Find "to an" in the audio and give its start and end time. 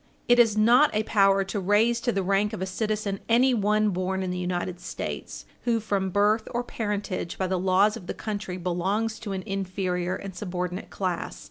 9.19-9.43